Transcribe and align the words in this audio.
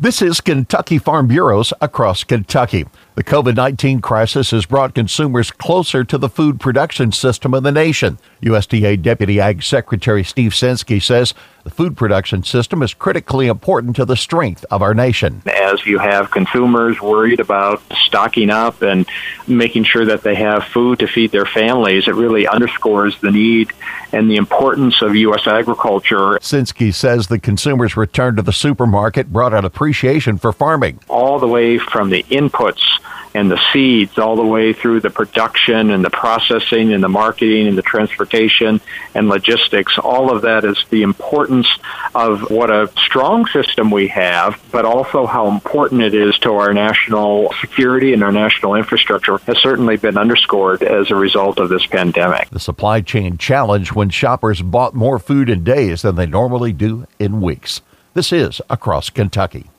This 0.00 0.22
is 0.22 0.40
Kentucky 0.40 0.98
Farm 0.98 1.26
Bureaus 1.26 1.72
across 1.80 2.22
Kentucky. 2.22 2.86
The 3.16 3.24
COVID 3.24 3.56
19 3.56 4.00
crisis 4.00 4.52
has 4.52 4.64
brought 4.64 4.94
consumers 4.94 5.50
closer 5.50 6.04
to 6.04 6.16
the 6.16 6.28
food 6.28 6.60
production 6.60 7.10
system 7.10 7.52
of 7.52 7.64
the 7.64 7.72
nation. 7.72 8.20
USDA 8.40 9.02
Deputy 9.02 9.40
Ag 9.40 9.60
Secretary 9.60 10.22
Steve 10.22 10.52
Censky 10.52 11.02
says 11.02 11.34
the 11.64 11.70
food 11.70 11.96
production 11.96 12.42
system 12.42 12.82
is 12.82 12.94
critically 12.94 13.46
important 13.46 13.96
to 13.96 14.04
the 14.04 14.16
strength 14.16 14.64
of 14.70 14.82
our 14.82 14.94
nation. 14.94 15.42
As 15.46 15.84
you 15.84 15.98
have 15.98 16.30
consumers 16.30 17.00
worried 17.00 17.40
about 17.40 17.82
stocking 17.94 18.50
up 18.50 18.82
and 18.82 19.06
making 19.46 19.84
sure 19.84 20.04
that 20.04 20.22
they 20.22 20.34
have 20.34 20.64
food 20.64 20.98
to 21.00 21.06
feed 21.06 21.30
their 21.30 21.46
families, 21.46 22.08
it 22.08 22.14
really 22.14 22.46
underscores 22.46 23.18
the 23.20 23.30
need 23.30 23.72
and 24.12 24.30
the 24.30 24.36
importance 24.36 25.02
of 25.02 25.14
U.S. 25.14 25.46
agriculture. 25.46 26.38
Censky 26.38 26.94
says 26.94 27.26
the 27.26 27.38
consumers' 27.38 27.96
return 27.96 28.36
to 28.36 28.42
the 28.42 28.52
supermarket 28.52 29.32
brought 29.32 29.52
an 29.52 29.64
appreciation 29.64 30.38
for 30.38 30.52
farming. 30.52 31.00
All 31.08 31.38
the 31.38 31.48
way 31.48 31.78
from 31.78 32.10
the 32.10 32.22
inputs 32.24 32.98
and 33.34 33.50
the 33.50 33.60
seeds 33.72 34.18
all 34.18 34.36
the 34.36 34.44
way 34.44 34.72
through 34.72 35.00
the 35.00 35.10
production 35.10 35.90
and 35.90 36.04
the 36.04 36.10
processing 36.10 36.92
and 36.92 37.02
the 37.02 37.08
marketing 37.08 37.66
and 37.66 37.76
the 37.76 37.82
transportation 37.82 38.80
and 39.14 39.28
logistics. 39.28 39.98
All 39.98 40.34
of 40.34 40.42
that 40.42 40.64
is 40.64 40.84
the 40.90 41.02
importance 41.02 41.68
of 42.14 42.50
what 42.50 42.70
a 42.70 42.90
strong 42.96 43.46
system 43.46 43.90
we 43.90 44.08
have, 44.08 44.60
but 44.70 44.84
also 44.84 45.26
how 45.26 45.48
important 45.48 46.02
it 46.02 46.14
is 46.14 46.38
to 46.40 46.52
our 46.52 46.72
national 46.72 47.52
security 47.60 48.12
and 48.12 48.22
our 48.22 48.32
national 48.32 48.74
infrastructure 48.74 49.38
has 49.38 49.58
certainly 49.58 49.96
been 49.96 50.18
underscored 50.18 50.82
as 50.82 51.10
a 51.10 51.14
result 51.14 51.58
of 51.58 51.68
this 51.68 51.86
pandemic. 51.86 52.48
The 52.50 52.60
supply 52.60 53.00
chain 53.00 53.38
challenge 53.38 53.92
when 53.92 54.10
shoppers 54.10 54.62
bought 54.62 54.94
more 54.94 55.18
food 55.18 55.48
in 55.48 55.64
days 55.64 56.02
than 56.02 56.16
they 56.16 56.26
normally 56.26 56.72
do 56.72 57.06
in 57.18 57.40
weeks. 57.40 57.82
This 58.14 58.32
is 58.32 58.60
Across 58.68 59.10
Kentucky. 59.10 59.70